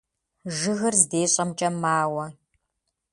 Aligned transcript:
Жыгыр 0.57 0.93
здещӀэмкӀэ 1.01 1.69
мауэ. 1.81 2.25